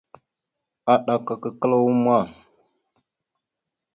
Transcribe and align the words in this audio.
Aɗak 0.93 1.25
aka 1.33 1.49
kəla 1.59 1.77
uma. 1.91 2.17